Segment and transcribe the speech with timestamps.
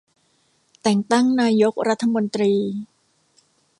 [0.81, 2.53] แต่งตั้งนายกรัฐมนตรี